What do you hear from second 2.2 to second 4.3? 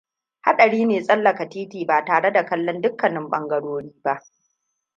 da kallon dukkanin ɓangarori ba.